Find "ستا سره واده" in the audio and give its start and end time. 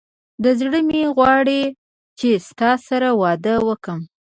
2.47-3.55